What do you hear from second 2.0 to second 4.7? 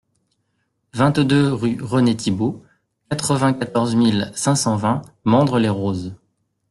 Thibault, quatre-vingt-quatorze mille cinq